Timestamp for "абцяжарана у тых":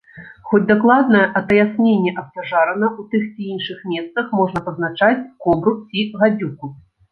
2.21-3.29